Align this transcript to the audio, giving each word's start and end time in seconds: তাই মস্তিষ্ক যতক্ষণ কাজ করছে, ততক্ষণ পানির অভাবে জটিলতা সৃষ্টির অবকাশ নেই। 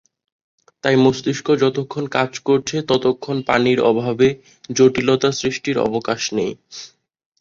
তাই 0.83 0.95
মস্তিষ্ক 1.03 1.47
যতক্ষণ 1.63 2.03
কাজ 2.17 2.31
করছে, 2.47 2.75
ততক্ষণ 2.89 3.37
পানির 3.49 3.79
অভাবে 3.91 4.27
জটিলতা 4.69 5.29
সৃষ্টির 5.39 5.77
অবকাশ 5.87 6.21
নেই। 6.37 6.51